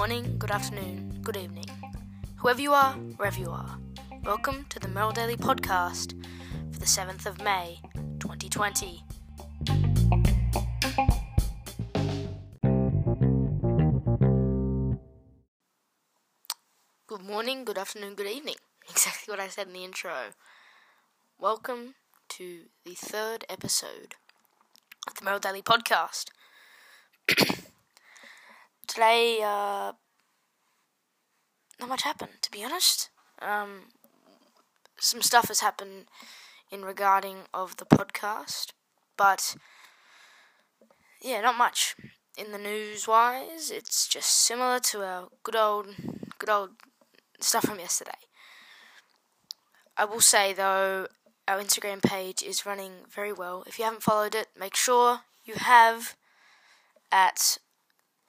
[0.00, 1.66] morning, good afternoon, good evening.
[2.36, 3.78] Whoever you are, wherever you are,
[4.24, 6.14] welcome to the Merrill Daily Podcast
[6.72, 7.80] for the 7th of May,
[8.18, 9.04] 2020.
[17.06, 18.56] Good morning, good afternoon, good evening.
[18.88, 20.30] Exactly what I said in the intro.
[21.38, 21.96] Welcome
[22.30, 24.14] to the third episode
[25.06, 26.30] of the Merrill Daily Podcast.
[28.90, 29.92] Today, uh,
[31.78, 33.08] not much happened, to be honest.
[33.40, 33.82] Um,
[34.98, 36.06] some stuff has happened
[36.72, 38.72] in regarding of the podcast,
[39.16, 39.54] but
[41.22, 41.94] yeah, not much
[42.36, 43.70] in the news wise.
[43.70, 45.94] It's just similar to our good old,
[46.40, 46.70] good old
[47.38, 48.18] stuff from yesterday.
[49.96, 51.06] I will say though,
[51.46, 53.62] our Instagram page is running very well.
[53.68, 56.16] If you haven't followed it, make sure you have
[57.12, 57.58] at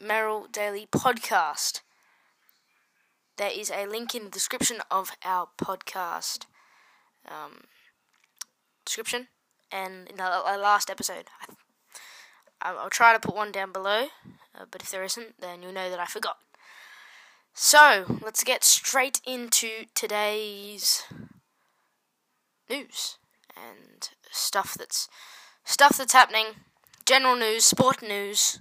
[0.00, 1.80] Merrill Daily Podcast.
[3.38, 6.44] There is a link in the description of our podcast
[7.26, 7.64] um,
[8.84, 9.28] description
[9.72, 11.26] and in the last episode.
[12.60, 14.06] I, will try to put one down below,
[14.54, 16.36] uh, but if there isn't, then you'll know that I forgot.
[17.54, 21.04] So, let's get straight into today's
[22.68, 23.18] news
[23.56, 25.08] and stuff that's
[25.64, 26.46] stuff that's happening,
[27.06, 28.60] general news, sport news,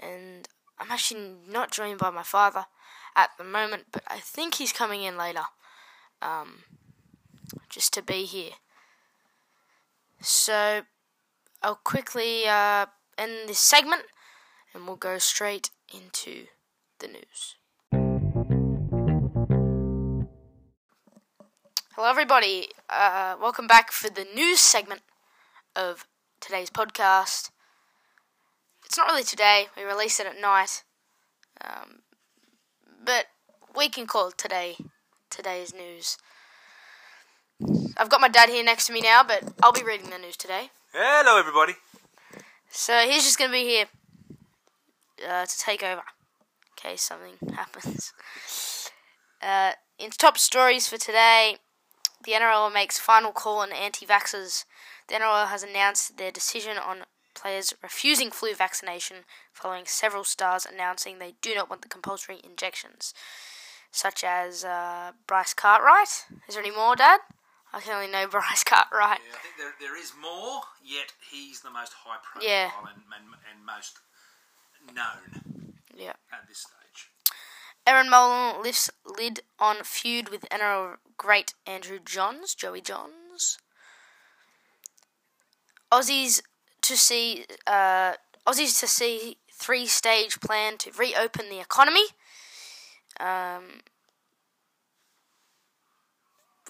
[0.00, 0.48] and
[0.78, 2.66] I'm actually not joined by my father
[3.14, 5.44] at the moment, but I think he's coming in later,
[6.22, 6.64] um,
[7.68, 8.52] just to be here.
[10.20, 10.82] So
[11.62, 12.86] I'll quickly uh,
[13.18, 14.02] end this segment,
[14.74, 16.46] and we'll go straight into
[16.98, 17.56] the news.
[21.94, 22.68] Hello, everybody.
[22.88, 25.02] Uh, welcome back for the news segment
[25.76, 26.06] of
[26.40, 27.50] today's podcast.
[28.90, 29.68] It's not really today.
[29.76, 30.82] We release it at night,
[31.64, 32.00] um,
[33.04, 33.26] but
[33.76, 34.78] we can call it today.
[35.30, 36.18] Today's news.
[37.96, 40.36] I've got my dad here next to me now, but I'll be reading the news
[40.36, 40.70] today.
[40.92, 41.74] Hello, everybody.
[42.68, 43.86] So he's just going to be here
[45.24, 48.12] uh, to take over in case something happens.
[49.40, 51.58] Uh, in top stories for today,
[52.24, 54.64] the NRL makes final call on anti-vaxxers.
[55.06, 57.04] The NRL has announced their decision on
[57.40, 59.18] players refusing flu vaccination
[59.52, 63.14] following several stars announcing they do not want the compulsory injections,
[63.90, 66.26] such as uh, Bryce Cartwright.
[66.48, 67.20] Is there any more, Dad?
[67.72, 69.20] I can only know Bryce Cartwright.
[69.28, 72.70] Yeah, I think there, there is more, yet he's the most high profile Yeah.
[72.80, 73.98] and, and, and most
[74.94, 75.62] known
[75.96, 76.14] Yeah.
[76.32, 77.10] at this stage.
[77.86, 83.58] Erin Molan lifts lid on feud with NRL great Andrew Johns, Joey Johns.
[85.92, 86.40] Aussies
[86.90, 88.14] to see uh,
[88.46, 92.06] Aussies to see three stage plan to reopen the economy.
[93.20, 93.82] Um,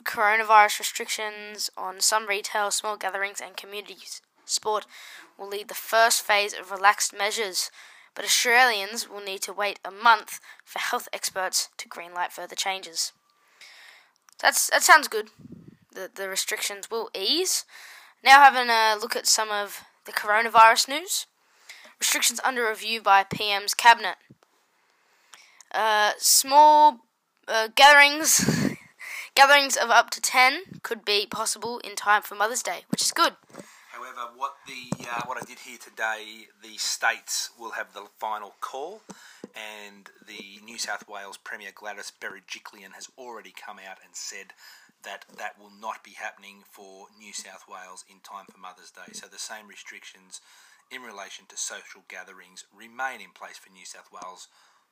[0.04, 3.96] coronavirus restrictions on some retail, small gatherings, and community
[4.44, 4.86] sport
[5.38, 7.70] will lead the first phase of relaxed measures,
[8.14, 13.12] but Australians will need to wait a month for health experts to greenlight further changes.
[14.38, 15.28] That's that sounds good.
[15.94, 17.64] The the restrictions will ease.
[18.22, 21.26] Now having a look at some of the coronavirus news.
[21.98, 24.16] Restrictions under review by PM's cabinet.
[25.72, 27.00] Uh, small
[27.46, 28.74] uh, gatherings
[29.34, 33.12] gatherings of up to 10 could be possible in time for Mother's Day, which is
[33.12, 33.34] good.
[33.92, 38.54] However, what the uh, what I did hear today, the states will have the final
[38.60, 39.02] call,
[39.54, 44.54] and the New South Wales Premier Gladys Berejiklian has already come out and said
[45.04, 49.12] that that will not be happening for New South Wales in time for Mother's Day.
[49.12, 50.40] So the same restrictions
[50.90, 54.48] in relation to social gatherings remain in place for New South Wales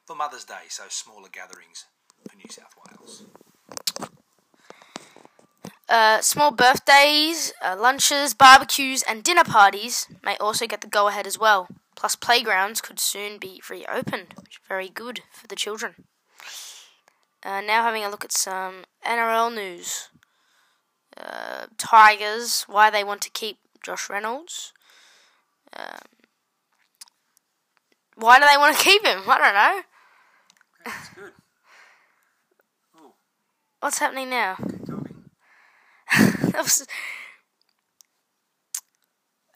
[0.07, 0.69] for Mother's Day.
[0.69, 1.87] So smaller gatherings
[2.29, 3.25] for New South Wales.
[5.89, 11.27] Uh, small birthdays, uh, lunches, barbecues, and dinner parties may also get the go ahead
[11.27, 11.67] as well.
[11.97, 15.95] Plus, playgrounds could soon be reopened, which is very good for the children.
[17.45, 20.09] Uh, now, having a look at some NRL news.
[21.17, 24.73] Uh, Tigers, why they want to keep Josh Reynolds.
[25.77, 25.99] Um,
[28.17, 29.23] why do they want to keep him?
[29.29, 29.83] I don't know.
[30.85, 31.33] That's good.
[33.81, 34.57] What's happening now?
[36.53, 36.87] That was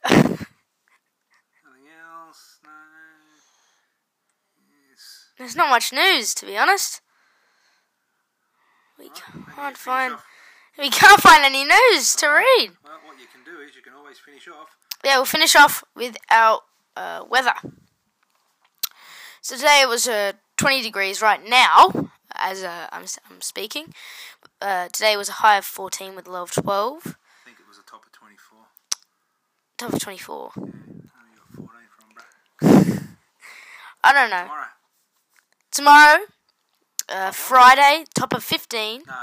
[0.05, 0.45] Nothing
[1.99, 2.59] else?
[2.63, 2.69] No.
[4.89, 5.31] Yes.
[5.37, 7.01] There's not much news, to be honest.
[9.35, 10.15] We can't find
[10.77, 12.71] we can't find any news to read.
[12.83, 14.75] Well, what you can do is you can always finish off.
[15.03, 16.61] Yeah, we'll finish off with our
[16.95, 17.53] uh, weather.
[19.41, 23.93] So today it was a 20 degrees right now as uh, I'm, I'm speaking.
[24.61, 26.97] Uh, today was a high of 14 with a low of 12.
[27.05, 28.57] I think it was a top of 24.
[29.77, 30.51] Top of 24.
[30.55, 31.69] Oh, you got
[32.61, 33.09] 14 from.
[34.03, 34.43] I don't know.
[34.43, 34.67] Tomorrow.
[35.71, 36.25] Tomorrow,
[37.09, 39.03] uh, Friday, top of 15.
[39.07, 39.13] No.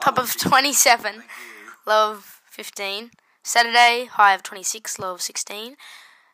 [0.00, 1.22] Top of 27.
[1.86, 3.10] Low of 15.
[3.42, 5.76] Saturday, high of 26, low of 16.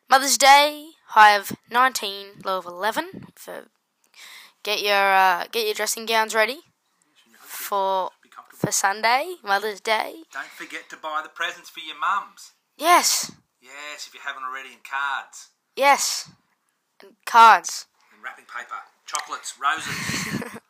[0.09, 3.27] Mother's Day, high of 19, low of 11.
[3.35, 3.65] For
[4.63, 6.59] get your uh, get your dressing gowns ready
[7.39, 8.11] for
[8.55, 10.23] for Sunday, Mother's Day.
[10.31, 12.51] Don't forget to buy the presents for your mums.
[12.77, 13.31] Yes,
[13.61, 16.31] Yes, if you haven't already, in cards, yes,
[16.99, 17.85] and cards.
[18.11, 18.73] And wrapping paper,
[19.05, 20.57] chocolates, roses.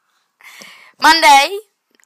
[1.01, 1.57] Monday,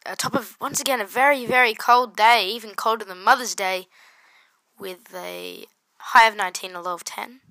[0.06, 3.88] uh, top of once again a very very cold day, even colder than Mother's Day,
[4.80, 5.65] with a
[5.97, 7.42] high of 19 a low of 10.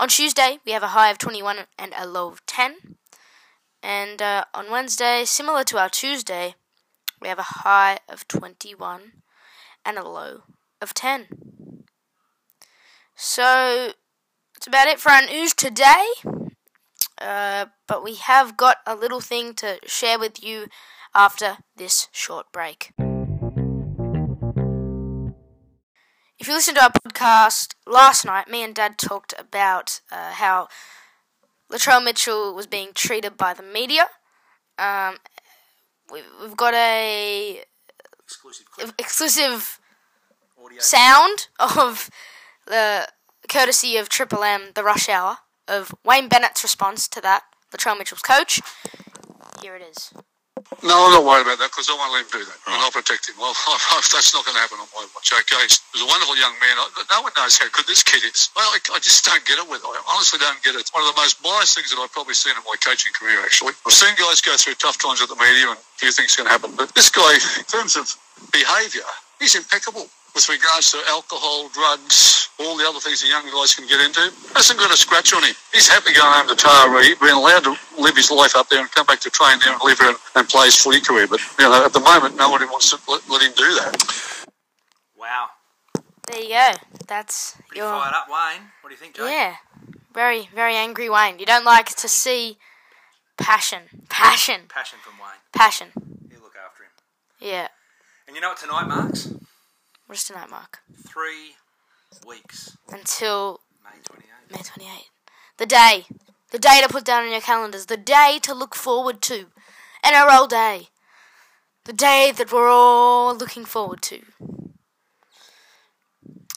[0.00, 2.96] On Tuesday, we have a high of 21 and a low of 10.
[3.82, 6.54] And uh, on Wednesday, similar to our Tuesday,
[7.20, 9.22] we have a high of 21
[9.84, 10.44] and a low
[10.80, 11.26] of 10.
[13.14, 13.92] So,
[14.54, 16.06] that's about it for our news today.
[17.20, 20.66] Uh, but we have got a little thing to share with you
[21.14, 22.92] after this short break.
[26.38, 30.68] If you listened to our podcast last night, me and Dad talked about uh, how
[31.72, 34.06] Latrell Mitchell was being treated by the media.
[34.78, 35.16] Um,
[36.12, 37.64] we, we've got a
[38.22, 39.80] Exclusive exclusive
[40.78, 42.10] sound of
[42.66, 43.08] the
[43.48, 45.38] courtesy of Triple M, the rush hour,
[45.68, 47.42] of Wayne Bennett's response to that,
[47.74, 48.60] Latrell Mitchell's coach.
[49.62, 50.12] Here it is.
[50.84, 52.92] No, I'm not worried about that because I won't let him do that, and I'll
[52.92, 53.34] protect him.
[53.40, 53.54] Well,
[54.12, 55.32] that's not going to happen on my watch.
[55.32, 56.76] Okay, he's a wonderful young man.
[56.76, 58.50] I- No one knows how good this kid is.
[58.54, 59.80] I, I, I just don't get it with.
[59.86, 60.84] I honestly don't get it.
[60.84, 63.40] It's one of the most biased things that I've probably seen in my coaching career.
[63.40, 66.36] Actually, I've seen guys go through tough times with the media, and a few things
[66.36, 66.74] can happen.
[66.76, 68.12] But this guy, in terms of
[68.52, 69.06] behaviour,
[69.40, 70.06] he's impeccable
[70.46, 74.20] with regards to alcohol, drugs, all the other things the young guys can get into.
[74.54, 75.54] Hasn't got a scratch on him.
[75.72, 78.90] He's happy going home to Taree, being allowed to live his life up there and
[78.92, 81.26] come back to train there and live here and, and play his footy career.
[81.26, 84.46] But you know, at the moment, nobody wants to let, let him do that.
[85.18, 85.48] Wow.
[86.30, 86.72] There you go.
[87.08, 88.62] That's Pretty your fired up, Wayne.
[88.82, 89.26] What do you think, Jake?
[89.26, 89.54] yeah,
[90.14, 91.38] very very angry Wayne.
[91.40, 92.58] You don't like to see
[93.38, 95.40] passion, passion, Passion from Wayne.
[95.52, 95.88] passion.
[96.30, 96.90] You look after him.
[97.40, 97.68] Yeah.
[98.26, 99.32] And you know what tonight marks?
[100.08, 100.78] What is tonight, Mark?
[101.06, 101.56] Three
[102.26, 102.78] weeks.
[102.90, 104.56] Until May 28th.
[104.56, 105.10] May 28.
[105.58, 106.06] The day.
[106.50, 107.84] The day to put down on your calendars.
[107.84, 109.48] The day to look forward to.
[110.02, 110.88] NRL Day.
[111.84, 114.22] The day that we're all looking forward to.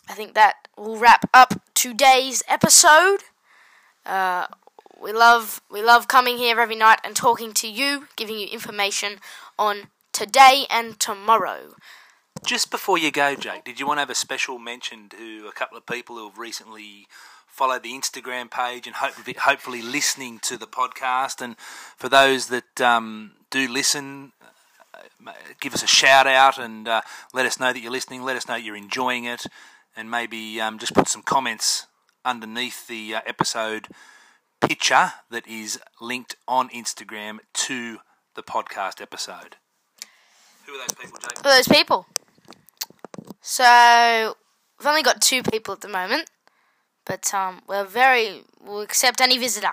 [0.07, 3.18] I think that will wrap up today's episode.
[4.06, 4.48] Uh,
[5.03, 9.18] we love we love coming here every night and talking to you, giving you information
[9.59, 11.74] on today and tomorrow.
[12.45, 15.51] Just before you go, Jake, did you want to have a special mention to a
[15.51, 17.07] couple of people who have recently
[17.45, 21.41] followed the Instagram page and hopefully, hopefully listening to the podcast?
[21.41, 21.55] And
[21.97, 24.31] for those that um, do listen,
[24.93, 27.01] uh, give us a shout out and uh,
[27.33, 28.23] let us know that you're listening.
[28.23, 29.45] Let us know you're enjoying it,
[29.95, 31.86] and maybe um, just put some comments
[32.25, 33.88] underneath the uh, episode
[34.62, 38.00] picture that is linked on Instagram to
[38.36, 39.57] the podcast episode.
[40.65, 41.43] Who are those people, Jake?
[41.43, 42.07] those people.
[43.41, 44.36] So
[44.79, 46.29] we've only got two people at the moment,
[47.05, 49.71] but um, we're very we'll accept any visitor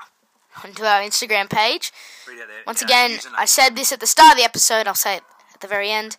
[0.64, 1.92] onto our Instagram page.
[2.26, 3.18] Read out their, Once again.
[3.36, 4.86] I said this at the start of the episode.
[4.86, 5.22] I'll say it
[5.54, 6.16] at the very end.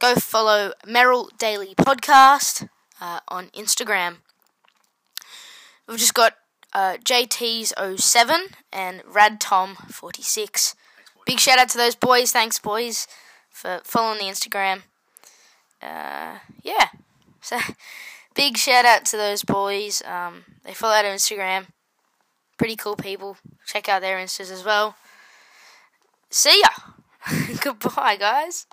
[0.00, 2.68] Go follow Merrill Daily Podcast
[3.00, 4.16] uh, on Instagram.
[5.86, 6.34] We've just got
[6.72, 10.74] uh, JT's07 and RadTom46.
[11.24, 12.32] Big shout out to those boys.
[12.32, 13.06] Thanks, boys,
[13.48, 14.82] for following the Instagram.
[15.84, 16.88] Uh, yeah.
[17.40, 17.58] So,
[18.34, 20.02] big shout out to those boys.
[20.04, 21.66] Um, they follow out on Instagram.
[22.56, 23.36] Pretty cool people.
[23.66, 24.96] Check out their Instas as well.
[26.30, 27.56] See ya.
[27.60, 28.66] Goodbye, guys.